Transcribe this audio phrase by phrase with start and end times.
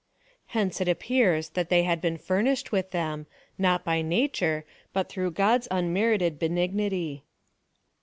[0.47, 3.27] Hence it appears, that they had been furnished with them—
[3.69, 7.23] not by nature, but through God's unmerited benignity.